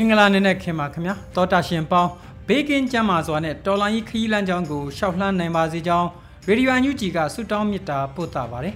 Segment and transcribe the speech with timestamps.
[0.00, 2.10] င်္ဂလာနေ့နဲ့ခင်ပါခင်ဗျာတောတာရှင်ပေါင်း
[2.48, 6.08] ဘေးကင်းကျမ်းမာစွာနဲ့တော်လိုင်းကြီးခရီးလမ်းကြောင်းကိုရှောက်လှမ်းနိုင်ပါစေကြောင်း
[6.48, 8.74] ရေဒီယိုအန်ယူဂျီကဆုတောင်းမေတ္တာပို့သပါတယ်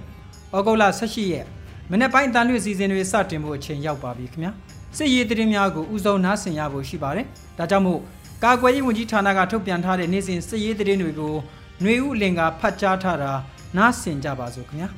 [0.55, 1.47] ဩဂုတ်လ18ရက်
[1.91, 4.53] မနေ့ပိုင်းအတန်လွှင့်စီစဉ်တွေစတင်ဖို့အချိန်ရောက်ပါပြီခင်ဗျာ
[4.97, 7.27] စစ်ရေးသတင်းများကိုဥဆုံးနားဆင်ရဖို့ရှိပါတယ်
[7.59, 8.01] ဒါကြောင့်မို့
[8.45, 11.35] ကာကွယ်ရေးဝန်ကြီးဌာနကထုတ်ပြန်ထားတဲ့နေ့စဉ်စစ်ရေးသတင်းတွေကို
[11.81, 13.33] ຫນွေဥလင်ကဖတ်ကြားထားတာ
[13.77, 14.89] နားဆင်ကြပါစို့ခင်ဗျာ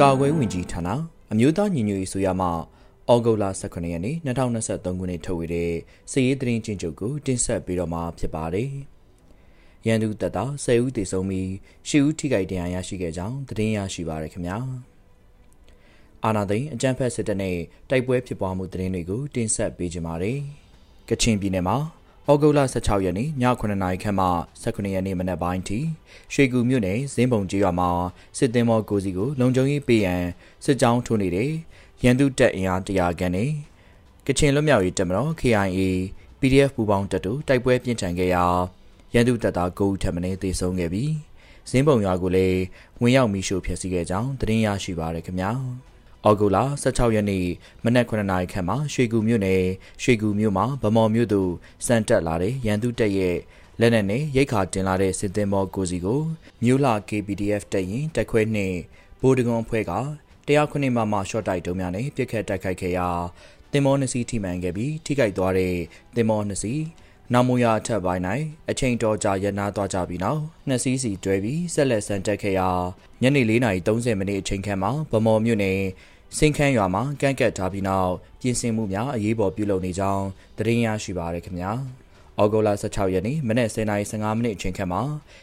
[0.00, 0.88] ကာကွယ်ဝင်ကြီးဌာန
[1.32, 2.48] အမျိုးသားညီညွတ်ရေးဆိုရမှ
[3.12, 5.72] ဩဂုတ်လ18ရက်နေ့2023ခုနှစ်ထုတ်ဝေတဲ့
[6.12, 8.70] စစ်ရေးသတင်းချင်းချုပ်ကိုတင်ဆက်ပေးတော့မှာဖြစ်ပါတယ်။
[9.86, 11.48] ရန်သူတပ်သား10ဦးသေဆုံးပြီး
[11.88, 14.58] 10ဦးထိခိုက်ဒဏ်ရာရရှိခဲ့ကြောင်းသတင်းရရှိပါရခင်ဗျာ။
[16.24, 17.56] အာနာသိန်းအကြမ်းဖက်စစ်တပ်နဲ့
[17.90, 20.38] တိုက်ပွဲဖြစ်ပွားမှုသတင်းတွေကိုတင်ဆက်ပေးကြပါမယ်။
[21.08, 21.76] ကချင်ပြည်နယ်မှာ
[22.30, 24.26] ဩဂုတ်လ16ရက်နေ့ည9:00နာရီခန့်မှ
[24.62, 25.78] 18ရက်နေ့မနက်ပိုင်းထိ
[26.32, 27.90] ရွှေကူမြို့နယ်ဇင်းပုံကျေးရွာမှာ
[28.38, 30.24] စစ်သည်မော်ကိုစီကိုလုံခြုံရေးပေးရန်
[30.64, 31.50] စစ်ကြောင်းထိုးနေတဲ့
[32.04, 33.50] ရန်သူတပ်အင်အား100ခန်းနဲ့
[34.26, 35.80] ကချင်လွတ်မြောက်ရေးတပ်မတော် KIA
[36.40, 38.44] PDF ပူးပေါင်းတပ်တို့တိုက်ပွဲပြင်းထန်ခဲ့ရာ
[39.14, 41.12] ရန်သူတပ်သား9ဦးထပ်မံသေဆုံးခဲ့ပြီး
[41.70, 42.60] ဇင်းပုံရွာကိုလည်း
[43.00, 45.50] ဝင်ရောက်မိရှို့ဖျက်ဆီးခဲ့ကြောင်းသတင်းရရှိပါရခင်ဗျာ။
[46.24, 47.46] အော်ဂိုလာ16ရက်နေ့
[47.84, 49.62] မနက်9:00နာရီခန့်မှာရွှေကူမြို့နယ်
[50.02, 51.50] ရွှေကူမြို့မှာဗမော်မြို့သို့
[51.86, 53.36] စံတက်လာတဲ့ရန်သူတပ်ရဲ့
[53.80, 56.20] လက်နက်နဲ့ရိတ်ခါတင်လာတဲ့စစ်သည်မော်ကိုစီကို
[56.62, 58.76] မြို့လာ KPDF တပ်ရင်တက်ခွဲနှင့်
[59.20, 59.92] ဗိုလ်တကုံအဖွဲ့က
[60.48, 63.08] 109မမရှော့တိုက်တုံးများနဲ့ပြစ်ခတ်တိုက်ခိုက်ခဲ့ရာ
[63.72, 65.74] တင်မောနှစ်စီးထိမှန်ခဲ့ပြီးထိခိုက်သွားတဲ့
[66.16, 66.82] တင်မောနှစ်စီး
[67.32, 68.22] နောက်မူရအထက်ပိုင်း၌
[68.70, 72.68] အချိန်တော်ကြာရနာသွားကြပြီးနောက်နှစ်စီးစီတွဲပြီးဆက်လက်ဆန်တက်ခဲ့ရာ
[73.22, 75.78] ညနေ4:30မိနစ်အချိန်ခန့်မှာဗမော်မြို့နယ်
[76.38, 80.26] စင်ခန်းရွာမှာကန့်ကတ်ထားပြီးနောက်ပြင်ဆင်မှုများအရေးပေါ်ပြုလုပ်နေကြောင်း
[80.58, 81.72] သတင်းရရှိပါရခင်ဗျာ။
[82.42, 85.02] ဩဂုတ်လ16ရက်နေ့မနက်10:15မိနစ်အချိန်ခန့်မှာ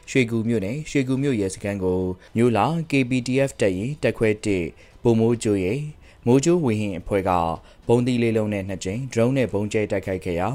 [0.10, 2.02] ရွှေကူမြို့နယ်ရွှေကူမြို့ရဲစခန်းကို
[2.38, 4.30] မြို့လာ KPTF တပ်ရင်တက်ခွဲ
[4.64, 5.74] 1 ပုံမိုးကျိုးရဲ
[6.26, 7.32] မိုးကျိုးဝင်းဟင်အဖွဲ့က
[7.88, 10.50] ဘုံသီးလေးလုံးနဲ့နှစ်ကြိမ် drone နဲ့ဘုံကျဲတိုက်ခိုက်ခဲ့ရာ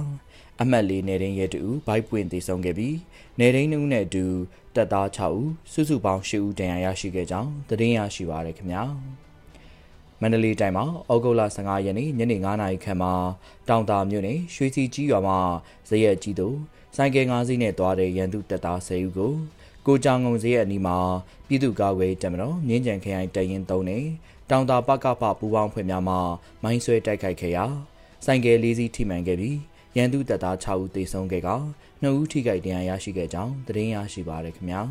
[0.61, 2.97] အမှတ်လေးနေတိုင်းရဲတူဘိုက်ပွင့်တည်ဆုံခဲ့ပြီး
[3.39, 4.25] နေတိုင်းနှုံးနဲ့အတူ
[4.75, 8.83] တပ်သား6ဦးစုစုပေါင်း10ဦးဒဏ်ရာရရှိခဲ့ကြောင်းသတင်းရရှိပါရခင်ဗျာ။
[10.21, 13.12] မန္တလေးတိုင်းမှာဩဂုတ်လ15ရက်နေ့ညနေ9:00နာရီခန့်မှာ
[13.69, 15.39] တောင်တာမြို့နယ်ရွှေစီကြီးရွာမှာ
[15.89, 16.56] ဇရက်ကြီးတို့
[16.97, 19.34] ဆိုင်ကယ်၅စီးနဲ့တွားတဲ့ရန်သူတပ်သား10ဦးကို
[19.87, 20.99] ကိုကြောင်ငုံဇရက်အနီးမှာ
[21.47, 24.05] ပြည်သူ့ကာကွယ်တပ်မတော်မြင်းကြံခရိုင်တရင်3နဲ့
[24.50, 26.16] တောင်တာပကပပူပေါင်းဖွဲ့များမှ
[26.62, 27.65] မိုင်းဆွဲတိုက်ခိုက်ခဲ့ရာ
[28.25, 29.59] ဆိုင်ကယ်၄စီးထိမှန်ခဲ့ပြီး
[29.97, 31.50] ရန်သူတပ်သား6ဦးသေဆုံးခဲ့က
[32.03, 34.83] 2ဦးထိခိုက်ဒဏ်ရာရရှိခဲ့ကြောင်းသတင်းရရှိပါရခင်ဗျာ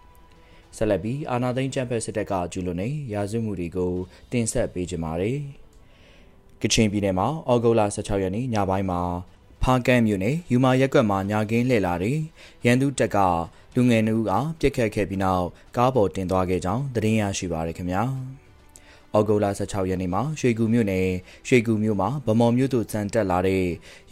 [0.76, 3.92] ။ဆက်လက်ပြီးအာနာသိန်းချမ်ဖက်စစ်တပ်ကကျူးလွန်နေရာဇဝမှုတွေကို
[4.32, 5.38] တင်ဆက်ပေးကြပါမယ်။
[6.62, 9.00] ကချင်ပြည်နယ်မှာဩဂုတ်လ16ရက်နေ့ညပိုင်းမှာ
[9.62, 12.18] ဖားကန့်မြို့နယ်ယူမာရက်ကွက်မှာညာကင်းလှည့်လာတဲ့
[12.64, 13.18] ရန်သူတပ်က
[13.74, 15.46] လူငယ်နှုတ်ကပြစ်ခတ်ခဲ့ပြီးနောက်
[15.76, 18.04] ကားပေါ်တင်သွားခဲ့ကြောင်းသတင်းရရှိပါရခင်ဗျာ။
[19.16, 21.06] ဩဂုတ်လ16ရက်နေ့မှာရွှေကူမြို့နယ်
[21.48, 23.62] ရွှေကူမြို့မှာဗမော်မြို့သို့စံတက်လာတဲ့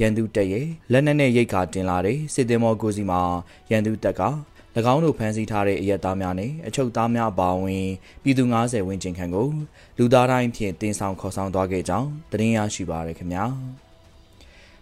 [0.00, 3.20] ရန်သူတပ်ရဲ့လက်နက်နဲ့ရိတ်ခါတင်လာတဲ့စစ်သည်မော်ကိုစီမှာ
[3.70, 4.22] ရန်သူတပ်က၎
[4.92, 7.86] င်းတို့ဖမ်းဆီးထားတဲ့အရက်သားများနဲ့အချုပ်သားများပါဝင်
[8.22, 9.48] ပြည်သူ90ဝန်းကျင်ခန့်ကို
[9.98, 13.46] လူသားတိုင်းဖြင့်တင်ဆောင်ခေါ်ဆောင်သွားခဲ့ကြောင်းသတင်းရရှိပါရခင်ဗျာ။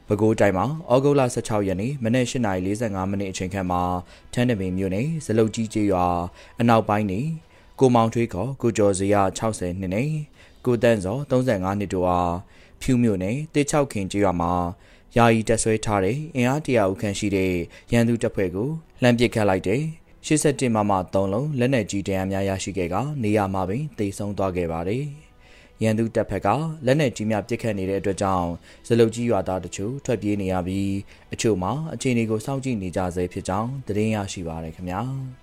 [0.08, 3.82] ပဲခူးတိုင်းမှာဩဂုတ်လ16ရက်နေ့မနက်8:45မိနစ်အချိန်ခန့်မှာ
[4.32, 6.06] ထန်းတပင်မြို့နယ်ဇလုတ်ကြီးကျေးရွာ
[6.60, 7.20] အနောက်ပိုင်းနေ
[7.78, 10.08] ကိုမောင်ထွေးခေါ်ကိုကျော်စရာ60နှစ်နဲ့
[10.64, 12.34] ကိုတန်းစော35နှစ်တို့အား
[12.80, 14.52] ဖြူမြို့နယ်တေချောက်ခင်ကျေးရွာမှာ
[15.16, 17.52] ယာယီတက်ဆွဲထားတဲ့အင်အားတရာဦးခန့်ရှိတဲ့
[17.92, 18.68] ရန်သူတပ်ဖွဲ့ကို
[19.02, 19.82] လှမ်းပစ်ခတ်လိုက်တဲ့
[20.26, 25.04] 87မမ3လုံးလက်နက်ကြီးတရားများရရှိခဲ့ကနေရာမှာပင်တိတ်ဆုံးသွားခဲ့ပါတယ်။
[25.82, 26.48] ရန်သူတပ်ဖက်က
[26.86, 28.48] လက်နက်ကြီးများပစ်ခတ်နေတဲ့အတွက်ကြောင့်
[28.86, 29.74] ဇလုတ်ကြီးရွာသားတို့
[30.04, 30.92] ထွက်ပြေးနေရပြီး
[31.32, 35.02] အချို့မှာအခြေအနေကိုစောင့်ကြည့်နေကြဆဲဖြစ်ကြောင်းသတင်းရရှိပါရခင်ဗျာ။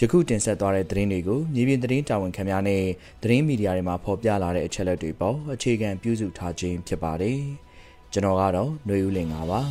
[0.00, 2.82] ယခုတင်ဆက်သွားတဲ့သတင်းတွေကိုမြေပြင်သတင်းတာဝန်ခံများနဲ့
[3.22, 7.38] သတင်းမီဒီယာတွေမှာဖော်ပြလာတဲ့အချက်အလက်တွေပေါ်အခြေခံပြုစုထားခြင်းဖြစ်ပါတယ်။
[8.12, 9.62] ကျွန်တော်ကတော့ຫນွေဦးလင်ပါ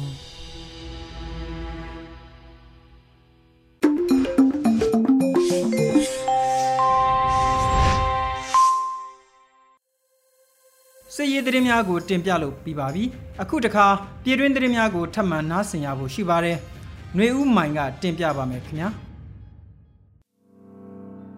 [11.15, 13.03] စစ်ရေးသတင်းများကိုတင်ပြလို့ပြီးပါပြီ။
[13.41, 13.85] အခုတခါ
[14.23, 16.57] ပြည်တွင်းသတင်းများကိုထပ်မံနားဆင်ရဖို့ရှိပါတယ်။
[17.15, 18.89] ຫນွေဦးမိုင်ကတင်ပြပါမယ်ခင်ဗျာ။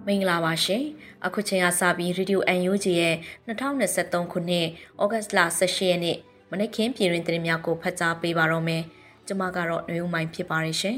[0.08, 0.85] မင်္ဂလာပါရှင်
[1.26, 3.17] အခုချိန်ကစပြီး Radio UNG ရဲ့
[3.47, 4.67] 2023ခုနှစ်
[5.03, 6.17] ဩဂတ်လ18ရက်နေ့
[6.50, 8.82] မနေ့ကပြည်တွင်သတင်းများကိုဖတ်ကြားပေးပါတော့မယ်
[9.26, 10.97] ကျွန်မကတော့နှွေဦးမိုင်းဖြစ်ပါတယ်ရှင်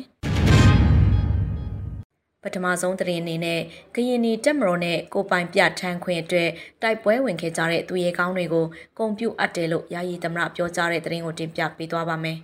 [2.42, 3.60] ပထမဆုံးသတင်းအနေနဲ့
[3.94, 6.50] ကရင်နီတက်မတော်နဲ့ကိုပိုင်ပြထန်းခွင့်အတွက်
[6.82, 8.66] တိုက်ပွဲဝင်ခဲ့ကြတဲ့သူရဲကောင်းတွေကို
[8.98, 12.38] ဂုံပြုတ်အပ်တယ်လို့ယာယီသမရပြောကြားတဲ့သတင်းကိုတင်ပြပေးသွားပါမယ်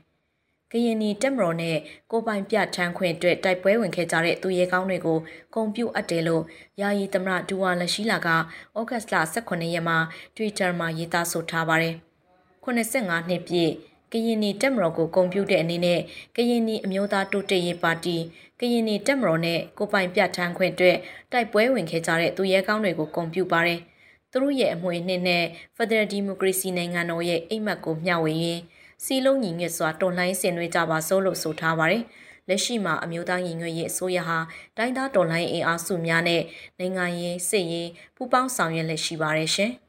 [0.77, 1.77] ကရင်နီတက်မတော်နဲ့
[2.11, 5.19] ကိုပိုင်ပြထန်းခွင့်အတွက်တိုက်ပွဲဝင်ခဲ့ကြတဲ့သူရဲကောင်းတွေကို
[5.55, 6.43] ဂုံပြုတ်အပ်တယ်လို့
[6.81, 9.99] ယာယီသမရဒူဝါလရှိလာကဩဂတ်လ18ရက်မှာ
[10.35, 11.95] Twitter မှာရေးသားဆိုထားပါတယ်။
[12.65, 13.73] 85နှစ်ပြည့်
[14.13, 16.01] ကရင်နီတက်မတော်ကိုဂုံပြုတ်တဲ့အနေနဲ့
[16.37, 18.17] ကရင်နီအမျိုးသားတိုးတက်ရေးပါတီ
[18.61, 20.97] ကရင်နီတက်မတော်နဲ့ကိုပိုင်ပြထန်းခွင့်အတွက်
[21.33, 23.81] တိုက်ပွဲဝင်ခဲ့ကြတဲ့သူရဲကောင်းတွေကိုဂုံပြုတ်ပါတယ်။
[24.31, 25.45] သူတို့ရဲ့အမွေနှစ်နဲ့
[25.77, 28.63] Federal Democracy နိုင်ငံတော်ရဲ့အိမ်မက်ကိုမျှဝေရင်း
[29.05, 32.03] စီလုံးညီညွတ်စွာတွန်လှိုင်းဆင်နွှဲကြပါစို့လို့ဆိုထားပါတယ်။
[32.49, 34.39] လက်ရှိမှာအမျိုးသားညီညွတ်ရေးအစိုးရဟာ
[34.77, 36.43] တိုင်းသားတော်လှန်ရေးအင်အားစုများနဲ့
[36.79, 39.71] နိုင်ငံရေးစစ်ရေးပူးပေါင်းဆောင်ရွက်လက်ရှိပါတယ်ရှင်။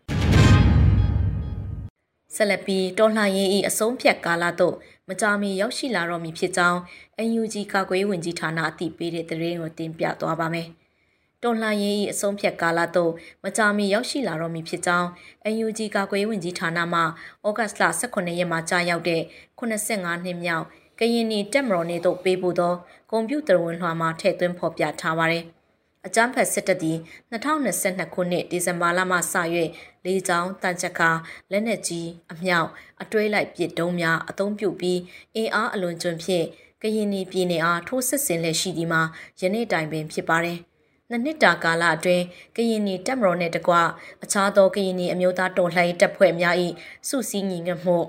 [2.36, 4.76] ဆက်လက်ပြီးတော်လှန်ရေး၏အဆုံးဖြတ်ကာလသို့
[5.10, 6.80] မကြာမီရောက်ရှိလာတော့မည်ဖြစ်ကြောင်း
[7.40, 10.70] UNG ကာကွယ်ရေးဝန်ကြီးဌာနအသိပေးတဲ့သတင်းကိုတင်ပြသွားပါမယ်။
[11.46, 13.12] တော်လှန်ရေး၏အဆုံးဖြတ်ကာလသို့
[13.44, 15.08] မကြာမီရောက်ရှိလာတော့မည်ဖြစ်ကြောင်း
[15.64, 17.02] UNG ကာကွယ်ရေးဝန်ကြီးဌာနမှ
[17.48, 19.22] ဩဂတ်စ်လ18ရက်မှာကြာရောက်တဲ့
[19.60, 20.66] 85နှစ်မြောက်
[21.00, 22.74] ကရင်နီတက်မတော်နေသို့ပေးပို့သော
[23.12, 25.44] ကွန်ပျူတာဝန်လွှာမှာထည့်သွင်းဖော်ပြထားပါတယ်။
[26.06, 26.98] အကြမ်းဖက်စစ်တပ်သည်
[27.32, 29.20] 2022ခုနှစ်ဒီဇင်ဘာလမှစ၍
[30.06, 31.10] လေးချောင်းတန်ချက်ကာ
[31.52, 32.70] လက်နက်ကြီးအမြောက်
[33.02, 35.00] အတွဲလိုက်ပစ်တုံးများအုံပြုပြီး
[35.36, 36.46] အင်အားအလွန်ကျွံဖြင့်
[36.82, 39.02] ကရင်နီပြည်နယ်အားထိုးစစ်ဆင်လက်ရှိသည်မှာ
[39.42, 40.60] ယနေ့တိုင်ပင်ဖြစ်ပါတယ်။
[41.10, 42.24] နှစ်နှစ်တာကာလအတွင်း
[42.56, 43.74] ကရင်နီတပ်မတော်နှင့်တကွ
[44.24, 46.56] အခြားသောကရင်နီအမျိုးသားတော်လှန်ရေးတပ်ဖွဲ့များ၏
[47.08, 48.04] စုစည်းညီညွတ်မှုစ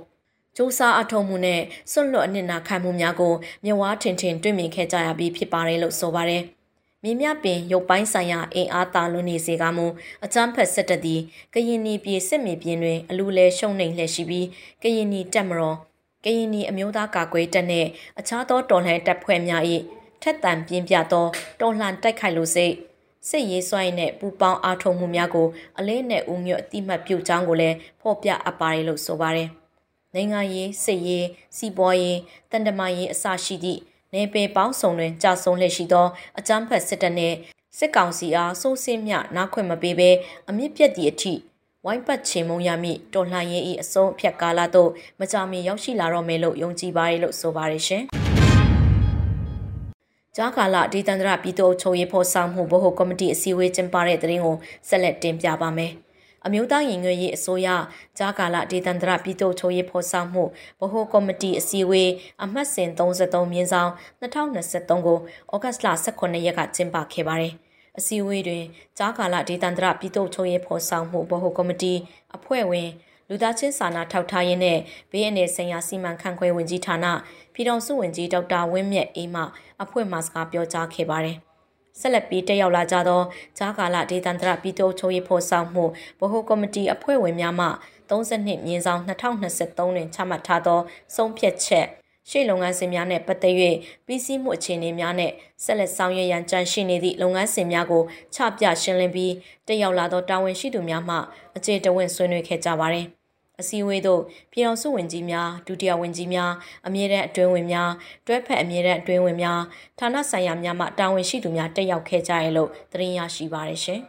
[0.56, 1.60] 조사အထောက်မှုနဲ့
[1.92, 3.34] ဆွတ်လွတ်အနစ်နာခံမှုများကို
[3.64, 6.42] မြဝါထင်ထင်တွေ့မြင်ခဲ့ကြရပြီးဖြစ်ပါတယ်လို့ဆိုပါတယ်။
[7.02, 9.86] မြင်းမြပင်ရုပ်ပိုင်းဆိုင်ရာအင်အားတာလွန်နေစေကမူ
[10.24, 11.20] အချမ်းဖက်ဆက်တသည်
[11.54, 14.46] ကရင်နီပြည်စစ်မြေပြင်တွင်အလူလဲရှုံနှိမ်လှည့်ရှိပြီး
[14.82, 15.76] ကရင်နီတပ်မတော်
[16.24, 17.88] ကရင်နီအမျိုးသားကာကွယ်တပ်နှင့်
[18.18, 19.62] အခြားသောတော်လှန်တပ်ဖွဲ့များ၏
[20.22, 21.26] ထက်တန်ပြင်းပြသော
[21.60, 22.74] တော်လှန်တိုက်ခိုက်လိုစိတ်
[23.28, 25.46] စစ်ရေးစွမ်းရည်နဲ့ပူပေါင်းအားထုတ်မှုများကို
[25.78, 29.48] အလေးနဲ့ဦးညွတ်အတိမတ်ပြုကြောင်းကိုလည်းဖော်ပြအပ်ပါတယ်လို့ဆိုပါတယ်။
[30.14, 31.26] နိုင်ငံရေးစစ်ရေး
[31.56, 32.18] စီးပွားရေး
[32.50, 33.80] တန်တမာရေးအစရှိသည့်
[34.14, 36.06] နေပယ်ပေါင်းစုံတွင်ကြာဆုံးလက်ရှိသော
[36.38, 37.36] အကြမ်းဖက်စစ်တပ်နှင့်
[37.78, 40.10] စစ်ကောင်စီအားစိုးစင်းမြနားခွင့်မပေးဘဲ
[40.48, 41.34] အမြင့်ပြတ်သည့်အထိ
[41.84, 44.90] ဝိုင်းပတ်ချေမုံရမည့်တော်လှန်ရေး၏အဆုံးအဖြတ်ကာလသို့
[45.20, 48.04] မကြာမီရောက်ရှိလာတော့မယ်လို့ယုံကြည်ပါတယ်လို့ဆိုပါတယ်ရှင်။
[50.38, 54.56] ကြားကာလဒေသန္တရပြည်သူ့ချုပ်ရေးဖော်ဆောင်မှုဗဟိုကော်မတီအစည်းအဝေးကျင်းပတဲ့တဲ့ရင်ကို
[54.88, 55.92] ဆက်လက်တင်ပြပါမယ်။
[56.46, 57.68] အမျိုးသားရင်ငွေရေးအစိုးရ
[58.18, 60.44] ကြားကာလဒေသန္တရပြည်သူ့ချုပ်ရေးဖော်ဆောင်မှု
[60.80, 62.10] ဗဟိုကော်မတီအစည်းအဝေး
[62.44, 63.90] အမှတ်စဉ်33မြင်းဆောင်
[64.20, 65.18] 2023ကို
[65.52, 67.52] ဩဂတ်လ18ရက်ကကျင်းပခဲ့ပါတယ်။
[67.98, 68.64] အစည်းအဝေးတွင်
[68.98, 71.92] ကြားကာလဒေသန္တရပြည်သူ့ချုပ်ရေးဖော်ဆောင်မှုဗဟိုကော်မတီ
[72.36, 72.88] အဖွဲ့ဝင်
[73.28, 74.78] လူသားချင်းစာနာထောက်ထားရေးနဲ့
[75.10, 77.06] ဘေးအန္တရာယ်ဆိုင်ရာစီမံခန့်ခွဲဝင်ကြီးဌာန
[77.54, 79.42] ပြည်ထောင်စုဝန်ကြီးဒေါက်တာဝင်းမြတ်အေးမှ
[79.82, 81.36] အဖွဲ့မှစကားပြောကြားခဲ့ပါတယ်။
[82.00, 83.22] ဆက်လက်ပြီးတက်ရောက်လာကြသော
[83.58, 85.84] ဂျာကာလဒေသန္တရပြည်သူ့ချုပ်ရေးဖော်ဆောင်မှု
[86.20, 87.68] ဗဟိုကော်မတီအဖွဲ့ဝင်များမှ
[88.10, 90.80] 32မြင်းဆောင်2023တွင်ချမှတ်ထားသော
[91.14, 91.86] ဆုံးဖြတ်ချက်
[92.30, 93.54] ရှေ့လုပ်ငန်းစဉ်များနဲ့ပတ်သက်၍
[94.06, 95.32] ပြီးစီးမှုအခြေအနေများနဲ့
[95.64, 98.02] ဆက်လက်ဆောင်ရွက်ရန်ကြံရှိနေသည့်လုပ်ငန်းစဉ်များကို
[98.34, 99.34] ချပြရှင်းလင်းပြီး
[99.66, 101.16] တက်ရောက်လာသောတာဝန်ရှိသူများမှ
[101.56, 103.15] အခြေတဝင့်ဆွေးနွေးခဲ့ကြပါသည်
[103.60, 104.22] အစည်းအဝေးသို့
[104.52, 106.52] ပြည်အောင်စုဝင်ကြီးများဒုတိယဝင်ကြီးများ
[106.86, 107.90] အမြဲတမ်းအတွင်းဝင်များ
[108.26, 109.60] တွဲဖက်အမြဲတမ်းအတွင်းဝင်များ
[109.98, 114.00] ဌာနဆိုင်ရာများမှတာဝန်ရှိသူများတက်ရောက်ခဲ့ကြရလို့သတင်းရရှိပါရရှင်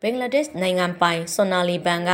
[0.00, 2.10] ဘင်္ဂလားဒေ့ရှ်နိုင်ငံပိုင်ဆွန်နာလီဘန်က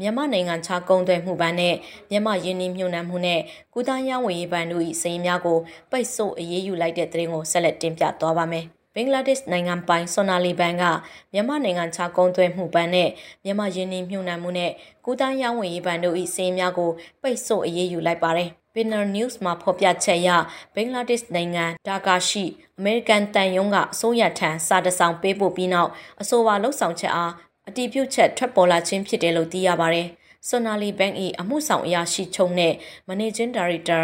[0.00, 1.74] မြန်မာနိုင်ငံခြားကုန်းသွယ်မှုဘဏ်နဲ့
[2.10, 3.40] မြန်မာယင်းနှမြုံနှံမှုနဲ့
[3.74, 5.58] ကုသရေးဝေးဘဏ်တို့၏စည်များကို
[5.90, 10.84] ပိတ်ဆို့အရေးယူလိုက်တဲ့သတင်းကိုဆက်လက်တင်ပြသွားပါမယ်။ ဘင်္ဂလားဒေ့ရှ်နိုင်ငံပိုင်ဆိုနာလီဘန်က
[11.32, 13.08] မြန်မာနိုင်ငံခြားကုန်းသွဲမှုဘဏ်နဲ့
[13.44, 14.72] မြန်မာယင်းနှမြှုပ်နှံမှုနဲ့
[15.04, 16.90] ကုသရောင်းဝယ်ရေးဘဏ်တို့၏စည်များကို
[17.22, 20.30] ပိတ်ဆို့အရေးယူလိုက်ပါတယ်။ Binner News မှာဖော်ပြချက်အရ
[20.74, 22.44] ဘင်္ဂလားဒေ့ရှ်နိုင်ငံဒါကာရှိ
[22.78, 25.90] အမေရိကန်တန်ယုံကအစိုးရထံစာတစောင်ပေးပို့ပြီးနောက်
[26.22, 27.32] အဆိုပါလှုပ်ဆောင်ချက်အား
[27.68, 30.08] အတည်ပြုချက်ထွက်ပေါ်လာခြင်းဖြစ်တယ်လို့သိရပါတယ်။
[30.48, 32.74] Sonali Bank ၏အမှုဆောင်အရာရှိချုပ်နှင့်
[33.08, 34.02] Managing Director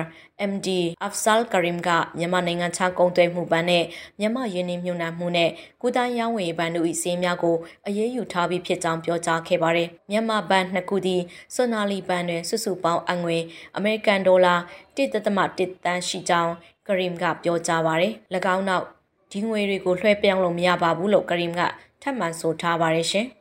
[0.53, 0.69] MD
[1.07, 3.85] Afzal Karim ကမြန်မာနိုင်ငံခြားကုန်သွယ်မှုဘဏ်နဲ့
[4.21, 5.51] မြန်မာယင်းနှမြုံနှံမှုနဲ့
[5.83, 7.57] ကုသရောင်းဝယ်ဘဏ်တို့၏စီးများကို
[7.87, 11.21] အရေးယူထားပြီးဖြစ်ကြောင်းပြောကြားခဲ့ပါတယ်။မြန်မာဘဏ်နှစ်ခုသည်
[11.55, 13.39] Sonali ဘဏ်တွင်စုစုပေါင်းအငွေ
[13.77, 14.55] အမေရိကန်ဒေါ်လာ
[14.97, 16.53] 1.1တန်းရှိကြောင်း
[16.87, 18.13] Karim ကပြောကြားပါတယ်။၎
[18.55, 18.85] င်းနောက်
[19.33, 21.63] ဒီငွေတွေကိုလွှဲပြောင်းလို့မရပါဘူးလို့ Karim က
[22.03, 23.27] ထပ်မံဆိုထားပါတယ်ရှင်။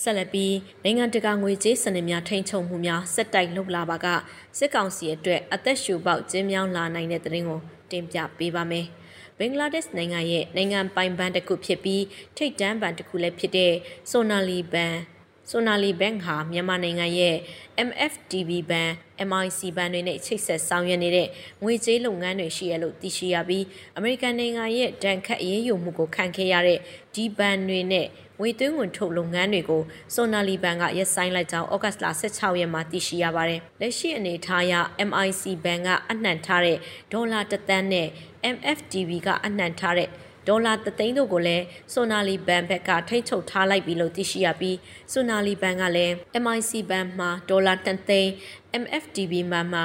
[0.00, 4.06] ဆက်လက်ပြီးနိုင်ငံတကာငွေကြေးစနစ်များထိန်းချုပ်မှုများစက်တိုက်လုပ်လာပါက
[4.58, 8.86] စစ်ကောင်စီအတွက်အသက်ရှူပေါက်ကျင်းမြောင်းလာနိုင်တဲ့သတင်းကိုတင်ပြပေးပါမယ်။
[9.38, 12.04] ဘင်္ဂလားဒေ့ရှ်နိုင်ငံရဲ့နိုင်ငံပိုင်ဘဏ်တစ်ခုဖြစ်ပြီး
[12.36, 13.72] ထိတ်တန်းဘဏ်တစ်ခုလည်းဖြစ်တဲ့
[14.10, 14.94] ဆိုနာလီဘဏ်
[15.50, 17.36] ဆိုနာလီဘဏ်ဟာမြန်မာနိုင်ငံရဲ့
[17.88, 18.90] MFTB ဘဏ်
[19.28, 21.28] MIC ဘဏ်တွေနဲ့ချိတ်ဆက်ဆောင်ရွက်နေတဲ့
[21.62, 23.64] ငွေကြေးလုပ်ငန်းတွေရှိရလို့သိရှိရပြီး
[23.96, 26.78] အမေရိကန်နိုင်ငံရဲ့ဒဏ်ခတ်အရေးယူမှုကိုခံခဲ့ရတဲ့
[27.14, 28.06] ဒီဘဏ်တွေနဲ့
[28.44, 29.82] ငွေသွင်းဝင်ထုတ်လုပ်ငန်းတွေကို
[30.14, 34.74] ဆိုနာလီဘဏ်ကရပ်ဆိုင်းလိုက်ကြောင်းဩဂတ်စ်လ16ရက်မှာသိရှိရပါတယ်။လက်ရှိအနေထားအရ
[35.08, 36.78] MIC ဘဏ်ကအနှံ့ထားတဲ့
[37.12, 38.08] ဒေါ်လာတသန်းနဲ့
[38.54, 40.08] MFTB ကအနှံ့ထားတဲ့
[40.48, 44.76] ဒေါ်လာ3သိန်းတို့ကိုလည်းဆိုနာလီဘဏ်ဘက်ကထိတ်ချုပ်ထားလိုက်ပြီလို့သိရှိရပြီး
[45.12, 48.30] ဆိုနာလီဘဏ်ကလည်း MIC ဘဏ်မှာဒေါ်လာ3သိန်း
[48.82, 49.84] MFTB ဘဏ်မှာ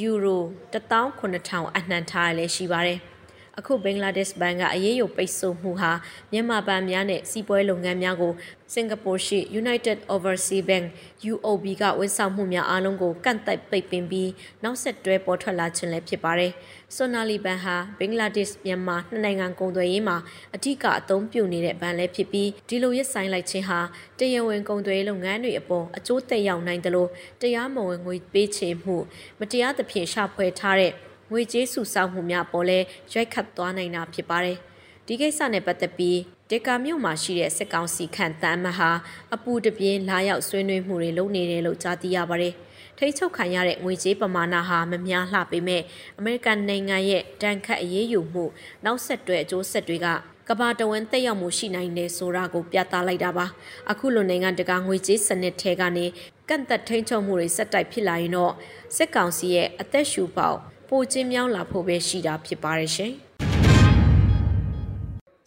[0.00, 3.00] ယူရို18000အနှံထားရလဲရှိပါတယ်။
[3.58, 5.92] အခုဘင်္ဂလားဒေ့ရှ်ဘဏ်ကအရေးယူပိတ်ဆို့မှုဟာ
[6.32, 8.32] မြန်မာဘဏ်များနဲ့စီးပွားရေးလုပ်ငန်းများကို
[8.74, 10.84] စင်ကာပူရှိ United Overseas Bank
[11.32, 14.30] UOB ကဝန်ဆောင်မှုများအားလုံးကိုကန့်သတ်ပိတ်ပင်ပြီး
[14.62, 16.52] နောက်ဆက်တွဲပေါ်ထွက်လာခြင်းလည်းဖြစ်ပါတယ်။
[16.96, 20.16] ဆိုနာလီဘဏ်ဟာဘင်္ဂလားဒေ့ရှ်မြန်မာနှစ်နိုင်ငံကုန်သွယ်ရေးမှာ
[20.54, 23.80] အထူးကအသုံးပြုနေတဲ့ဘဏ်လည်းဖြစ်ပြီးဒီလိုရပ်ဆိုင်လိုက်ခြင်းဟာ
[24.18, 27.08] တရားဝင်ကုန်သွယ်ရေးလုပ်ငန်းတွေအပေါ်အကျိုးသက်ရောက်နိုင်တယ်လို့
[27.42, 28.96] တရားမဝင်ငွေပေးချေမှု
[29.40, 30.92] မတရားသဖြင့်ရှာဖွေထားတဲ့
[31.32, 32.78] ငွေကြေးစုဆောင်းမှုများပေါ်လဲ
[33.12, 34.58] ရိုက်ခတ်သွားနိုင်တာဖြစ်ပါတယ်။
[35.06, 36.18] ဒီကိစ္စနဲ့ပတ်သက်ပြီး
[36.50, 38.90] ဒေကာမြို့မှာရှိတဲ့စစ်ကောင်စီခန့်တမ်းမဟာ
[39.34, 42.54] အပူတပြင်းလာရောက်ဆွေးနွေးမှုတွေလုပ်နေတယ်လို့ကြားသိရပါတယ်။
[42.98, 45.82] ထိတ်ချုပ်ခံရတဲ့ငွေကြေးပမာဏဟာမများလှပေမဲ့
[46.18, 48.44] အမေရိကန်နိုင်ငံရဲ့တန်ခတ်အရေးယူမှု
[48.84, 50.06] နောက်ဆက်တွဲအကျိုးဆက်တွေက
[50.48, 53.46] ကဘာတဝန်းတက်ရောက်မှုရှိနိုင်တယ်ဆိုတာကိုပြသလိုက်တာပါ
[53.90, 56.06] အခုလိုနိုင်ငံတကာငွေကြေးစနစ်ထဲကနေ
[56.48, 58.52] ကန့်သက်ထိန်ချုပ်မှုတွေစက်တိုက်ဖြစ်လာရင်တော့
[58.96, 60.58] စစ်ကောင်စီရဲ့အသက်ရှူပေါက်
[60.94, 63.12] ပိုကျင်းမြောင်းလာဖို့ပဲရှိတာဖြစ်ပါတယ်ရှင်။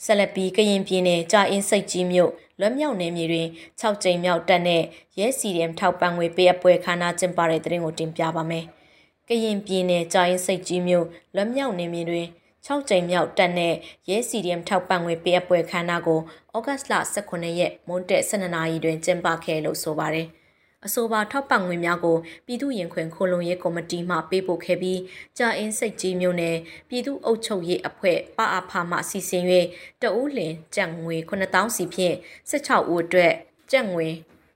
[0.04, 3.48] ဆက်လက်ပြီးကရင်ပြည်နယ်ကြာအင်းစိတ်ကြီးမြို့လွတ်မြောက်နယ်မြေတွင်
[3.82, 4.84] 6ကြိမ်မြောက်တက်တဲ့
[5.20, 8.66] ရဲစီရီယမ်ထောက်ပံ့ငွေပေးအပ်ပွဲခမ်းနားကျင်းပတဲ့တဲ့ရင်ကိုတင်ပြပါမယ်။
[9.28, 12.28] ကရင်ပြည်နယ်ကြာအင်းစိတ်ကြီးမြို့လွတ်မြောက်နယ်မြေတွင်
[12.68, 13.74] 6ကြိမ်မြောက်တက်တဲ့
[14.10, 16.20] ရဲစီရီယမ်ထောက်ပံ့ငွေပေးအပ်ပွဲခမ်းနားကို
[16.56, 20.30] ဩဂတ်လ18ရက်မွန်းတက်12နာရီတွင်ကျင်းပခဲ့လို့ဆိုပါတယ်။
[20.86, 25.00] အဆိုပါထောက်ပံ့ငွေများကိုပြည်သူ့ရင်ခွင်ခိုလုံရေးကော်မတီမှပေးပို့ခဲ့ပြီး
[25.38, 26.58] ကြာအင်းစိတ်ကြီးမြို့နယ်
[26.90, 29.44] ပြည်သူ့အုပ်ချုပ်ရေးအဖွဲ့ပအဖမှစီစဉ်၍
[30.02, 32.16] တအူးလင်ကြက်ငွေ9000စီဖြင့်
[32.52, 33.34] 16ဦးအတွက်
[33.72, 34.08] ကြက်ငွေ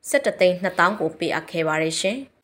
[0.09, 2.19] 17သိန်း2000ကိုပေးအပ်ခဲ့ပါတယ်ရှင်။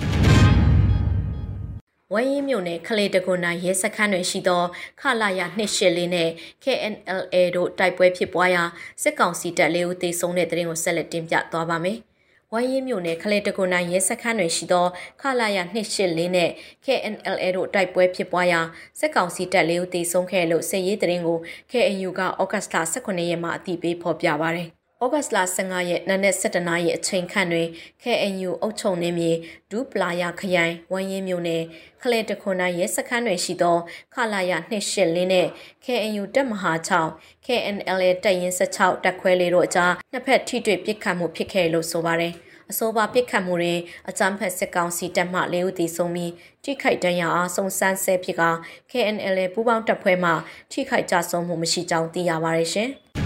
[2.13, 4.63] ဝင်းရင်မြို့နယ်ခလေတကွန်နိုင်ရဲစခန်းတွင်ရှိသော
[5.01, 6.29] ခလာရ284နဲ့
[6.63, 8.63] KNLA တို့တိုက်ပွဲဖြစ်ပွားရာ
[9.01, 11.99] စစ်ကောင်စီတပ်လေးဦးသေဆုံးတဲ့တဲ့ရင်ကိုဆက်လက်တင်ပြသွားပါမယ်။
[12.53, 14.85] ဝိုင်းရင်းမြို့နယ်ခလေတကွန်နိုင်ရဲစခန်းတွင်ရှိသော
[15.21, 16.49] ခလာရ284နဲ့
[16.85, 18.61] KNLA တို့တိုက်ပွဲဖြစ်ပွားရာ
[18.99, 21.39] စက်ကောင်စီတပ်လေးဦးတေဆုံးခဲ့လို့စစ်ရေးတရင်ကို
[21.71, 24.69] KNU ကဩဂတ်စ်လ18ရက်မှာအတိပေးဖော်ပြပါရတယ်။
[25.05, 27.67] ဩဂတ်စ်လ15ရက်နနက်7:00နာရီအချိန်ခန့်တွင်
[28.03, 29.31] KNU အုပ်ချုပ်နေမြေ
[29.71, 31.63] ဒူပလာယာခရိုင်ဝမ်းရင်မြို့နယ်
[32.01, 33.77] ခလဲတခွန်နိုင်ရဲစခန်းတွင်ရှိသော
[34.13, 35.47] ခလာယာ284နဲ့
[35.85, 36.71] KNU တပ်မဟာ
[37.09, 42.33] 6 KNLA တပ်ရင်း16တပ်ခွဲလေးတို့အကြားနှစ်ဖက်ထိတွေ့ပစ်ခတ်မှုဖြစ်ခဲ့လို့ဆိုပါတယ်။
[42.71, 46.31] အဆိုပါပစ်ခတ်မှုတွင်အကြမ်းဖက်စစ်ကောင်စီတပ်မှ၄ဦးသေဆုံးပြီး
[46.63, 48.43] ထိခိုက်ဒဏ်ရာအားစုံစမ်းဆဲဖြစ်က
[48.91, 50.31] KNL ပူးပေါင်းတပ်ဖွဲ့မှ
[50.71, 52.91] ထိခိုက်ကြဆုံးမှုမရှိကြောင်းသိရပါတယ်ရှင်။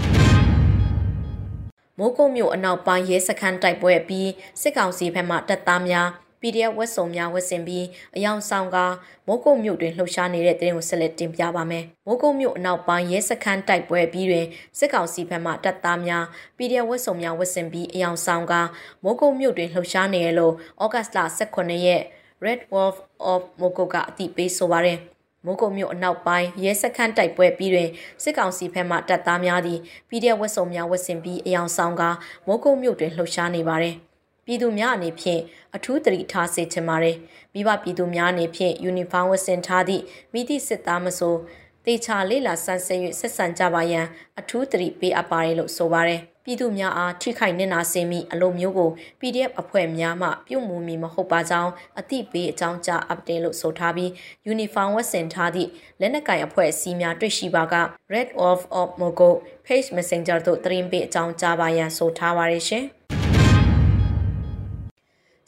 [2.02, 4.30] မိုးကုတ်မြို့အနောက်ပိုင်းရဲစခန်းတိုက်ပွဲပြီး
[4.60, 6.08] စစ်ကောင်စီဘက်မှတပ်သားများ
[6.40, 8.76] PDF ဝက်စုံများဝက်ဆင်ပြီးအယောင်ဆောင်က
[9.26, 14.46] မိုးကုတ်မြို့တွင်လှုပ်ရှားနေတဲ့တဲ့ရင်ကိုဆက်လက်တင်ပြပါမယ်။မိုးကုတ်မြို့အနောက်ပိုင်းရဲစခန်းတိုက်ပွဲပြီးတွင်
[14.78, 16.24] စစ်ကောင်စီဘက်မှတပ်သားများ
[16.56, 18.54] PDF ဝက်စုံများဝက်ဆင်ပြီးအယောင်ဆောင်က
[19.04, 22.02] မိုးကုတ်မြို့တွင်လှုပ်ရှားနေရလို့ဩဂတ်စ်လ18ရက်
[22.44, 22.96] Red Wolf
[23.32, 25.00] of မိုးကုတ်ကအတိပေးဆိုပါရယ်။
[25.44, 27.88] မိုးကုံမြို့အနောက်ပိုင်းရဲစခန်းတိုက်ပွဲပြီးတွင်
[28.22, 29.78] စစ်ကောင်စီဘက်မှတပ်သားများသည်
[30.08, 32.02] PDF ဝက်စုံများဝက်ဆင်ပြီးအယောင်ဆောင်က
[32.46, 33.94] မိုးကုံမြို့တွင်လှုပ်ရှားနေပါတယ်။
[34.44, 35.40] ပြည်သူများအနေဖြင့်
[35.76, 37.16] အထူးတတိထားစေချင်ပါတယ်။
[37.54, 41.34] မိဘပြည်သူများအနေဖြင့်ယူနီဖောင်းဝတ်ဆင်ထားသည့်မိသည့်စစ်သားမဆို
[41.86, 44.06] တေချာလေးလာဆန်းစစ်၍ဆက်ဆံကြပါရန်
[44.40, 54.10] အထူးတတိပေးအပ်ပါတယ်လို့ဆိုပါတယ်။ ပြည်သူများအားထိခိုက်နစ်နာစေမိအလို့မျိုးကို PDF အဖွဲ့များမှပြုမှုမီမဟုတ်ပါကြောင်းအသိပေးအကြောင်းကြား update လို့ဆိုထားပြီး
[54.52, 55.70] uniform ဝတ်ဆင်ထားသည့်
[56.00, 57.74] လက်နက်ကင်အဖွဲ့အစည်းများတွေ့ရှိပါက
[58.14, 59.30] Red of of Mogo
[59.66, 62.86] Page Messenger တို့သတင်းပေးအကြောင်းကြားပါရန်ဆိုထားပါရရှင်။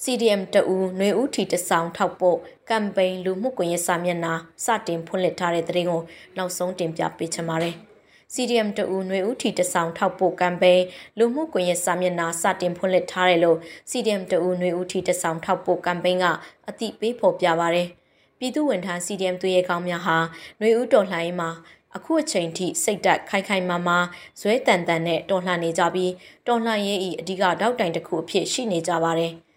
[0.03, 4.35] CDM တအူຫນွေဦးထီတဆောင်ထောက်ပို့ကမ်ပိန်းလူမှုကွန်ရက်စာမျက်နှာ
[4.65, 6.03] စတင်ဖွင့်လှစ်ထားတဲ့သတင်းကို
[6.37, 7.77] နောက်ဆုံးတင်ပြပေးချင်ပါတယ်။
[8.34, 10.84] CDM တအူຫນွေဦးထီတဆောင်ထောက်ပို့ကမ်ပိန်း
[11.18, 13.58] လူမှုကွန်ရက်စာမျက်နှာစတင်ဖွင့်လှစ်ထားတယ်လို့
[13.90, 16.26] CDM တအူຫນွေဦးထီတဆောင်ထောက်ပို့ကမ်ပိန်းက
[16.70, 17.88] အသိပေးဖော်ပြပါရယ်။
[18.40, 21.50] ပြည်သူဝန်ထမ်း CDM သူရဲကောင်းများဟာຫນွေဦးတော်လှန်ရေးမှာ
[21.96, 23.98] အခုအချိန်ထိစိတ်တက်ခိုင်ခိုင်မာမာ
[24.42, 26.12] ဇွဲတန်တန်နဲ့တော်လှန်နေကြပြီး
[26.48, 29.34] တော်လှန်ရေးဤအဓိကတောက်တိုင်တစ်ခုအဖြစ်ရှိနေကြပါတယ်။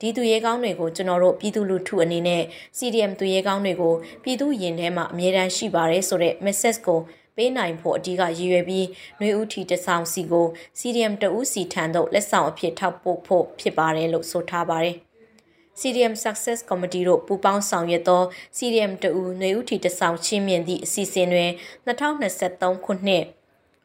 [0.00, 2.42] ဒီသူရဲကောင်းတွေကိုကျွန်တော်တို့ပြည်သူလူထုအနေနဲ့
[2.78, 7.00] CDM သူရဲကောင်းတွေကိုပြည်သူရင်ထဲမှာအမြဲတမ်းရှိပါတယ်ဆိုတဲ့ message ကို
[7.36, 8.86] ပေးနိုင်ဖို့အဓိကရည်ရွယ်ပြီး
[9.18, 10.46] ຫນွေဦးထီတဆောင်စီကို
[10.78, 14.96] CDM တဦးစီထံသို့လက်ဆောင်အဖြစ်ထောက်ပို့ဖို့ဖြစ်ပါတယ်လို့ဆိုထားပါတယ်။
[15.80, 18.22] CDM Success Committee တို့ပူးပေါင်းဆောင်ရွက်သော
[18.56, 21.50] CDM တဦးຫນွေဦးထီတဆောင်ချင်းမြင့်သည့်အစီအစဉ်တွင်
[21.86, 23.24] 2023ခုနှစ်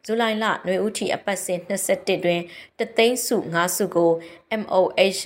[0.05, 2.41] ဇူလိုင်လຫນွေဦးထီအပတ်စဉ်21တွင်
[2.79, 4.11] တသိန်းစု5စုကို
[4.61, 5.19] MOH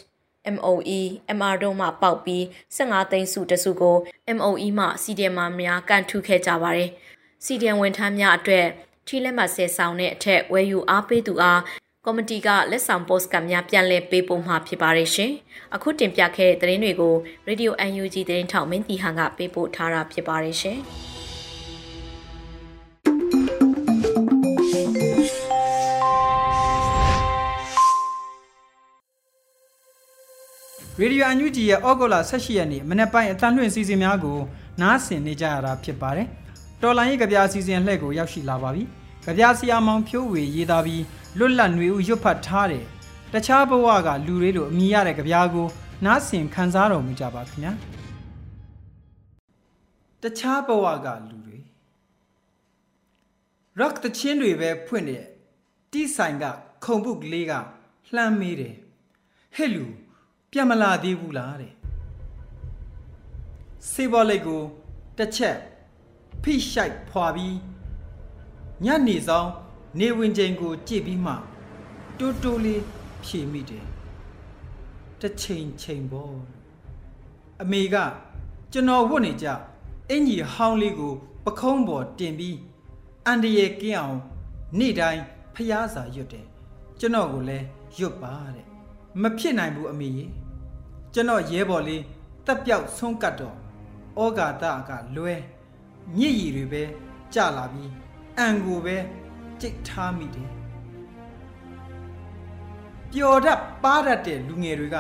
[0.55, 0.99] MOE
[1.37, 2.43] MR တို့မှပေါက်ပြီး
[2.77, 3.97] 15သိန်းစုတစုကို
[4.37, 6.91] MOE မှ CDM များကန်ထုခဲ့ကြပါတယ်။
[7.46, 8.66] CDM ဝန်ထမ်းများအတွက်
[9.06, 11.60] ထီလက်မှတ်ဆဲဆောင်တဲ့အထက်ဝယ်ယူအားပေးသူအား
[12.04, 15.32] ကော်မတီကလက်ဆောင်ပို့စကတ်များပြန်လည်ပေးပို့မှာဖြစ်ပါတယ်ရှင်။
[15.74, 17.14] အခုတင်ပြခဲ့တဲ့သတင်းတွေကို
[17.48, 20.78] Radio UNG သတင်းထောက်မင်းတီဟန်ကပေးပို့ထားတာဖြစ်ပါတယ်ရှင်။
[31.00, 34.38] ရေဒီယိုအန်ယူဂျီရဲ့ဩဂုတ်လ18ရက်နေ့မနေ့ပိုင်းအတန်းလွှင့်စီစဉ်များကို
[34.80, 36.28] နားဆင်နေကြရတာဖြစ်ပါတယ်။
[36.82, 38.82] တော်လိုင်းရေးကြပြစီစဉ်လှည့်ကိုရောက်ရှိလာပါပြီ။
[39.24, 41.02] ကြပြဆရာမောင်ဖြိုးဝေရေးသားပြီး
[41.38, 42.84] လွတ်လပ်ຫນွေဦးရွတ်ဖတ်ထားတဲ့
[43.32, 45.66] တခြားဘဝကလူတွေလိုအမိရတဲ့ကြပြကို
[46.04, 47.72] နားဆင်ခံစားတော်မူကြပါခင်ဗျာ။
[50.22, 51.58] တခြားဘဝကလူတွေ
[53.80, 55.24] rock တချင်းတွေပဲဖွင့်တဲ့
[55.92, 56.44] တိဆိုင်က
[56.84, 57.52] ခုံပုတ်ကလေးက
[58.14, 58.74] လှမ်းမေးတယ်။
[59.56, 59.84] ဟဲ့လူ
[60.50, 61.72] ပြန်မလာသေးဘူးလားတဲ့
[63.90, 64.62] စေဘော်လိတ်ကို
[65.18, 65.56] တစ်ချက်
[66.42, 67.56] ဖိရှိုက်ဖွာပြီး
[68.84, 69.48] ညနေဆောင်
[69.98, 71.32] နေဝင်ချိန်ကိုကြည့်ပြီးမှ
[72.18, 72.82] တိုးတိုးလေး
[73.24, 73.86] ဖြေမိတယ်
[75.20, 76.34] တစ်ချိန်ချိန်ပေါ့
[77.62, 77.96] အမေက
[78.72, 79.46] ကျွန်တော်ဝတ်နေကြ
[80.10, 81.12] အင်ကြီးဟောင်းလေးကို
[81.44, 82.58] ပခုံးပေါ်တင်ပြီး
[83.26, 84.18] အန်တရယ်ကင်းအောင်
[84.78, 85.22] နေ့တိုင်း
[85.54, 86.46] ဖျားစာရွတ်တယ်
[87.00, 87.66] ကျွန်တော်ကိုလည်း
[87.98, 88.66] ရွတ်ပါတဲ့
[89.22, 90.30] မဖြစ်နိုင်ဘူးအမေကြီး
[91.14, 92.02] ကျွန်တော်ရဲဘော်လေး
[92.46, 93.56] တက်ပြောက်ဆုံးကတ်တော့
[94.22, 95.34] ဩဃာတကလွဲ
[96.18, 96.82] ညစ်ရည်တွေပဲ
[97.34, 97.90] ကြလာပြီး
[98.38, 98.96] အံကိုပဲ
[99.60, 100.50] ကြိတ်ထားမိတယ်
[103.12, 104.96] ပျော်တတ်ပါတတ်တဲ့လူငယ်တွေက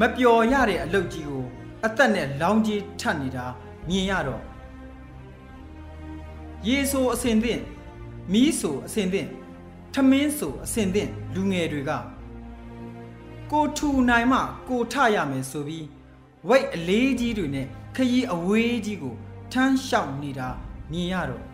[0.00, 1.44] မပျော်ရတဲ့အလုပ်ကြီးကို
[1.84, 3.46] အသက်နဲ့လောင်းကြီးထပ်နေတာ
[3.88, 4.42] မြင်ရတော့
[6.66, 7.60] ရေဆိုအစင်သင့်
[8.32, 9.28] မီးဆိုအစင်သင့်
[9.94, 11.90] ထမင်းဆိုအစင်သင့်လူငယ်တွေက
[13.52, 15.86] ကိုထူနိုင်မှကိုထရမယ်ဆိုပြီး
[16.48, 19.16] ဝိတ်အလေးကြီးတွေနဲ့ခရီးအဝေးကြီးကို
[19.52, 20.48] ထမ်းလျှောက်နေတာ
[20.92, 21.44] မြင်ရတော့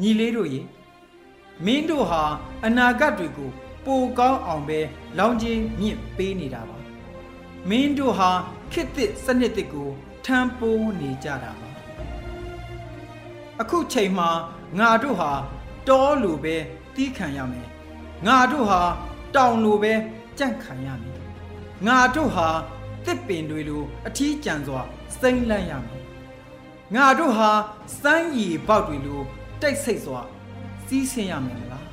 [0.00, 0.60] ညီလေးတို့ရေ
[1.64, 2.22] မင်းတို့ဟာ
[2.64, 3.50] အနာဂတ်တွေကို
[3.84, 4.80] ပိုကောင်းအောင်ပဲ
[5.18, 6.76] လောင်ကြီးမြင့်ပေးနေတာပါ
[7.68, 8.30] မင်းတို့ဟာ
[8.72, 9.88] ခစ်သစ်စနစ်တစ်ကို
[10.24, 11.68] ထမ်းပိုးနေကြတာပါ
[13.60, 14.30] အခုချိန်မှာ
[14.78, 15.30] ငါတို့ဟာ
[15.88, 16.56] တောလိုပဲ
[16.94, 17.68] တီးခံရမယ်
[18.26, 18.80] ငါတို့ဟာ
[19.34, 19.92] တောင်လိုပဲ
[20.38, 21.18] ကြန့်ခံရမည်
[21.86, 22.48] ငါတို့ဟာ
[23.06, 24.82] တစ်ပင်တွေလိုအထီးကျန်စွာ
[25.20, 26.04] စိမ့်လန့်ရမည်
[26.94, 27.50] ငါတို့ဟာ
[28.02, 29.20] စမ်းရည်ပေါက်တွေလို
[29.62, 30.20] တိတ်ဆိတ်စွာ
[30.86, 31.86] စီးဆင်းရမယ်လား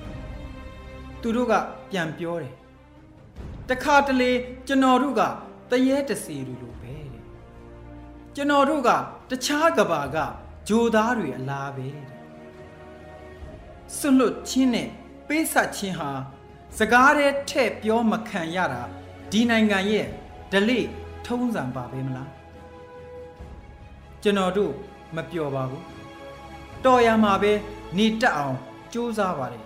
[1.22, 1.54] သူတို့က
[1.92, 2.54] ပြန်ပြောတယ်
[3.70, 4.32] တခါတလေ
[4.68, 5.22] ကျွန်တော်တို့က
[5.72, 7.24] တရေတစီတွေလိုပဲတဲ့
[8.36, 8.90] ကျွန်တော်တို့က
[9.30, 10.18] တခြားကဘာက
[10.68, 12.08] ဂျိုသားတွေအလားပဲတဲ့
[13.98, 14.90] ဆွလွတ်ချင်းနဲ့
[15.28, 16.12] ပေးဆက်ချင်းဟာ
[16.78, 18.82] စကားတဲ့ထဲ့ပြောမခံရတာ
[19.32, 20.08] ဒီနိုင်ငံရဲ့
[20.52, 20.80] ဒလိ
[21.26, 22.41] ထုံးစံပါပဲမလား
[24.24, 24.74] ကျွန်တော်တို့
[25.16, 25.86] မပျော်ပါဘူး
[26.86, 27.52] တော်ရမှာပဲ
[27.98, 28.58] နေတက်အောင်
[28.94, 29.66] ကြိုးစားပါတယ်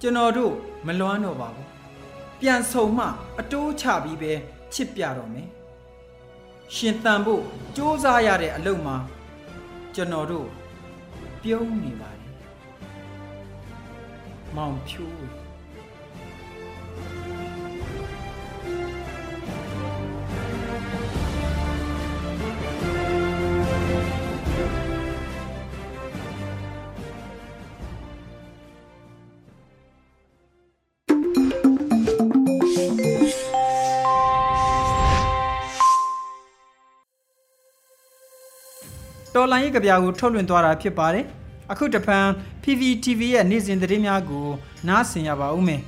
[0.00, 0.52] ကျွန်တော်တို့
[0.86, 1.68] မလွမ်းတော့ပါဘူး
[2.40, 3.06] ပြန်ဆုံမှ
[3.40, 4.32] အတိုးချပြီးပဲ
[4.74, 5.48] ချစ်ပြတော့မယ်
[6.74, 8.96] ရှင်တန်ဖို့စ조사ရတဲ့အလုပ်မှာ
[9.94, 10.48] ကျွန်တော်တို့
[11.42, 12.34] ပြုံးနေပါတယ်
[14.56, 15.43] မောင်ဖြိုး
[39.34, 41.24] တော်လိုင်းရေးကြပြာကိုထုတ်လွှင့်သွားတာဖြစ်ပါတယ်
[41.72, 42.18] အခုတပံ
[42.62, 44.46] PVTV ရဲ့နေ့စဉ်သတင်းများကို
[44.88, 45.80] နားဆင်ရပါဦးမယ်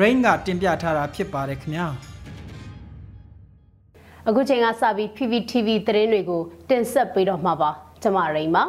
[0.00, 1.86] Rain ကတင်ပြထားတာဖြစ်ပါတယ်ခင်ဗျာ
[4.28, 7.70] အခုချိန်ကစပြီး PPTV သတင်းတွေကိုတင်ဆက်ပေးတော့မှာပါ
[8.02, 8.64] ကျွန်မရိန်ပါ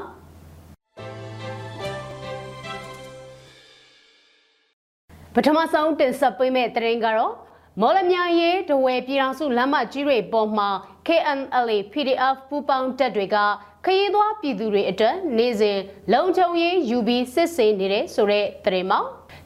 [5.33, 7.33] ပထမဆုံးတင်ဆက်ပေးမယ့်သတင်းကတော့
[7.81, 10.69] မော်လမြိုင်ရေးတဝယ်ပြည်တော်စုလမ်းမကြီးတွေပေါ်မှာ
[11.07, 13.37] KNLA PDF ပူးပေါင်းတပ်တွေက
[13.85, 15.79] ခရီးသွားပြည်သူတွေအတွက်နေ့စဉ်
[16.13, 18.99] လုံခြုံရေးယူပြီးစစ်ဆေးနေတဲ့ဆိုတဲ့သတင်းမှာ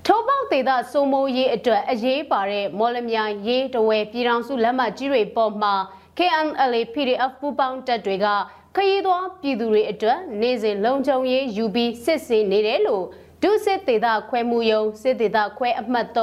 [0.06, 5.74] ထိုးပေါက်ဒေသစိုးမိုးရေးအတွက်အရေးပါတဲ့မော်လမြိုင်ရေးတဝယ်ပြည်တော်စုလမ်းမကြီးတွေပေါ်မှာ
[6.18, 8.28] KNLA PDF ပူးပေါင်းတပ်တွေက
[8.76, 13.06] ခရီးသွားပြည်သူတွေအတွက်နေ့စဉ်လုံခြုံရေးယူပြီးစစ်ဆေးနေတယ်လို့
[13.44, 16.18] ဒုစစ်ဒေသခွဲမှုယုံစစ်ဒေသခွဲအမှတ်3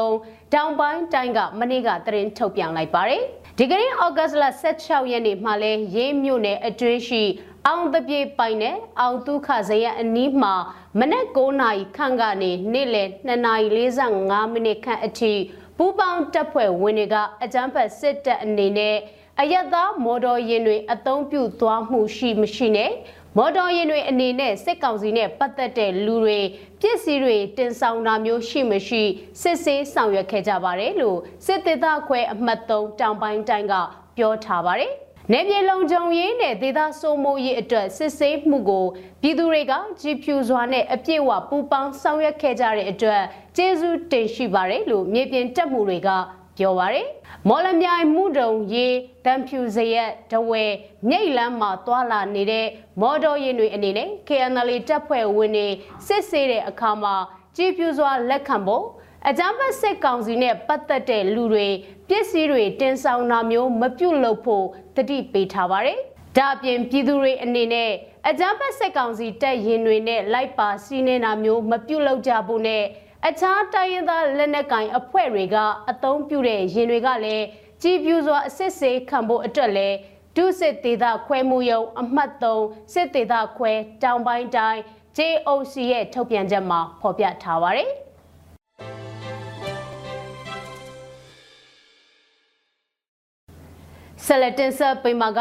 [0.54, 3.24] တောင်ပိုင်းတိုင်းကမနေ့ကသတင်းထုတ်ပြန်လိုက်ပါတယ်။
[3.58, 7.22] ဒီကနေ့ဩဂတ်စ်လ16ရက်နေ့မှာလဲရေးမြို့နယ်အတွင်းရှိ
[7.66, 10.54] အောင်တပြေပိုင်နဲ့အောင်ဒုခဇယအနီးမှာ
[10.98, 13.68] မနက်9နာရီခန့်ကနေနေ့လယ်2နာရီ
[14.12, 15.32] 45မိနစ်ခန့်အထိ
[15.76, 18.96] ပူပေါင်းတပ်ဖွဲ့ဝင်တွေကအကြမ်းဖက်စစ်တပ်အနေနဲ့
[19.40, 22.90] အယက်သားမော်တော်ယာဉ်တွေအသုံးပြုသွားမှုရှိမရှိနဲ့
[23.38, 26.38] မော်တော်ယာဉ်တွေအနေနဲ့စစ်ကောင်စီနဲ့ပတ်သက်တဲ့လူတွေ
[26.80, 29.02] ပစ္စည်းတွေတင်ဆောင်တာမျိုးရှိမရှိ
[29.42, 32.70] စစ်ဆေးဆောင်ရွက်ခဲ့ကြပါတယ်လို့စစ်တေသခွဲအမှတ်3
[33.00, 33.74] တောင်ပိုင်းတိုင်းက
[34.16, 34.92] ပြောထားပါတယ်။
[35.32, 38.86] နေပြည်လုံခြုံရေးနဲ့ဒေသစိုးမိုးရေးအတွက်စစ်ဆေးမှုကို
[39.22, 43.22] ပြည်သူတွေကကြည်ဖြူစွာနဲ့အပြည့်အဝပူးပေါင်းဆောင်ရွက်ခဲ့ကြတဲ့အတွက်
[43.56, 46.08] ကျေးဇူးတင်ရှိပါတယ်လို့မြေပြင်တပ်မှုတွေက
[46.58, 47.06] ပြောပါရယ်
[47.48, 48.86] မော်လမြိုင်မှုတုံရေ
[49.24, 50.64] တန်ဖြူစရက်တဝဲ
[51.08, 52.66] မြိတ်လမ်းမှာသွာလာနေတဲ့
[53.00, 55.68] မော်တော်ယာဉ်တွေအနေနဲ့ KNL တပ်ဖွဲ့ဝင်တွေ
[56.06, 57.14] စစ်ဆေးတဲ့အခါမှာ
[57.56, 58.84] ကြည်ပြူစွာလက်ခံဖို့
[59.28, 61.66] အကြမ်းဖက်စစ်ကောင်စီနဲ့ပတ်သက်တဲ့လူတွေ
[62.08, 65.98] ပစ္စည်းတွေတင်ဆောင်တာမျိုးမပြုတ်လို့ဖို့တတိပေးထားပါတယ်။
[66.36, 67.90] ဒါအပြင်ပြည်သူတွေအနေနဲ့
[68.28, 72.84] အကြမ်းဖက်စစ်ကောင်စီတပ်ရင်တွေနဲ့လိုက်ပါစီးနေတာမျိုးမပြုတ်လို့ကြဖို့နဲ့
[73.28, 75.56] အခြားတိုင်းရင်းသားလက်နက်ကင်အဖွဲ့တွေက
[75.90, 77.44] အသုံးပြုတဲ့ရင်တွေကလည်း
[77.82, 79.96] ကြည်ပြူစွာအစစ်စေးခံဖို့အတွက်လည်း
[80.36, 84.80] ဒုစစ်ဒေသခွဲမှုယုံအမှတ်3စစ်ဒေသခွဲတောင်ပိုင်းတိုင်း
[85.16, 87.90] JOC ရဲ့ထုတ်ပြန်ချက်မှာဖော်ပြထားပါတယ်
[94.24, 95.40] ဆလတင်ဆာပိမာက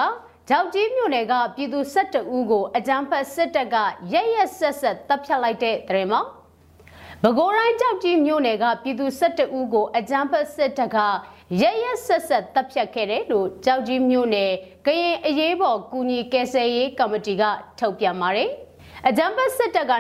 [0.50, 3.76] ကြောက်ကြီးမြို့နယ်ကပြည်သူ12ဦးကိုအကြမ်းဖက်စစ်တပ်က
[4.14, 6.22] ရရက်ဆက်ဆက်တပ်ဖြတ်လိုက်တဲ့တရင်မှာ
[7.26, 10.98] ပဲခူးတိုင်းကြောက်ကြီးမြို့နယ်ကပြည်သူ12ဦးကိုအကြမ်းဖက်စစ်တပ်က
[11.62, 14.52] ရရဆက်ဆက်တပ်ဖြတ်ခဲ့တယ်လို့ကြောက်ကြီးမြို့နယ်
[14.86, 17.44] ကရင်အရေးပေါ်ကူညီကယ်ဆယ်ရေးကော်မတီက
[17.80, 18.50] ထုတ်ပြန်ပါတယ်။
[19.08, 19.94] အကြမ်းဖက်စစ်တပ်က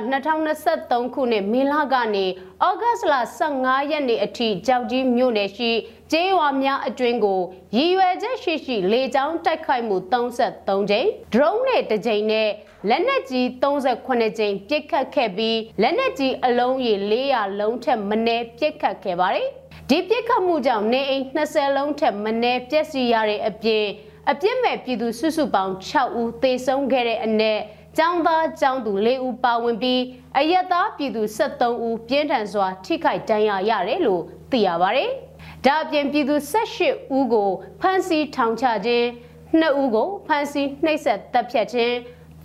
[0.53, 2.25] 2023ခုနှစ်မေလကနေ
[2.65, 5.71] ဩဂတ်လ15ရက်နေ့အထိကြောက်ကြီးမြို့နယ်ရှိ
[6.11, 7.41] ကျေးရွာများအတွင်းကို
[7.75, 12.49] ရည်ရွယ်ချက်ရှိရှိလေကြောင်းတိုက်ခိုက်မှု33ကြိမ် drone နဲ့တစ်ကြိမ်နဲ့
[12.89, 19.47] လက်နက်ကြီး38ကြိမ်ပစ်ခတ်ခဲ့ပြီးလက်နက်ကြီးအလုံးရေ400လုံးထက်မနည်းပစ်ခတ်ခဲ့ပါတယ်။
[19.89, 23.85] ဒီပစ်ခတ်မှုကြောင့်နေအိမ်20လုံးထက်မနည်းပျက်စီးရတဲ့အပြင်
[24.31, 27.59] အပြစ်မဲ့ပြည်သူစုစုပေါင်း6ဦးသေဆုံးခဲ့တဲ့အနက်
[27.97, 30.01] ကျောင်းသားကျောင်းသူ၄ဦးပါဝင်ပြီး
[30.37, 35.09] အရက်သားပြည်သူ73ဦးပြင်းထန်စွာထိခိုက်ဒဏ်ရာရတယ်လို့သိရပါတယ်။
[35.65, 37.49] ဒါအပြင်ပြည်သူ18ဦးကို
[37.81, 39.07] ဖမ်းဆီးထောင်ချခြင်း
[39.61, 41.95] 2ဦးကိုဖမ်းဆီးနှိပ်စက်တပ်ဖြတ်ခြင်း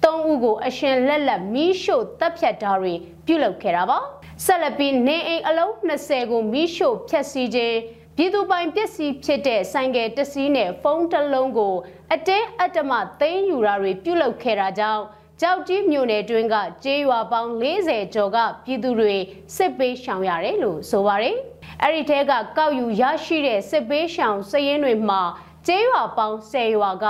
[0.03, 2.95] ၃ဦးကိုအရှင်လက်လက်မီးရှို့တပ်ဖြတ်တာတွေ
[3.27, 3.99] ပြုလုပ်ခဲ့တာပါ
[4.45, 7.77] ဆက်လက်ပြီးနေအိမ်အလုံး20ကိုမီးရှို့ဖျက်ဆီးခြင်း
[8.17, 11.75] ပြည်သူပိုင်ပစ္စည်းဖြစ်တဲ့ဆိုင်ကယ်တစ်စီးနဲ့ဖုန်းတစ်လုံးကို
[12.13, 15.05] အတင်းအတ္တမသိမ်းယူတာတွေပြုလုပ်ခဲ့တာကြောင့်
[15.41, 19.17] ကြောက်ကြီးမြို့နယ်တွင်းကကျေးရွာပေါင်း40ကျော်ကပြည်သူတွေ
[19.57, 21.37] စစ်ပေးရှောင်ရတယ်လို့ဆိုပါတယ်။
[21.83, 25.23] အဲ့ဒီထဲကကောက်ယူရရှိတဲ့စစ်ပေးရှောင်စည်ရင်းတွေမှာ
[25.67, 27.07] ကျေးရွာပေါင်း10ရွာက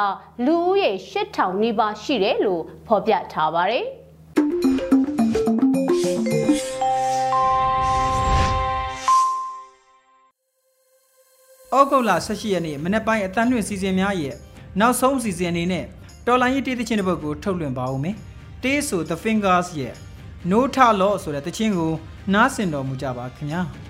[0.47, 3.85] လူဦးရေ8000နီးပါးရှိတယ်လို့ဖော်ပြထားပါတယ်။
[11.79, 14.35] ဩဂုတ်လ18ရက်နေ့မနေ့ပိုင်းအတန်းလွင့်စီစဉ်များရဲ့
[14.81, 15.85] နောက်ဆုံးစီစဉ်အနေနဲ့
[16.27, 18.17] တော်လိုင်းရေးတေးသချင်းတစ်ပုဒ်ကိုထုတ်လွှင့်ပါဦးမယ်။
[18.63, 19.95] တေးဆို The Fingers ရဲ့
[20.51, 21.93] No Talo ဆိုတဲ့သချင်းကို
[22.35, 23.63] နားဆင်တော်မူကြပါခင်ဗျာ။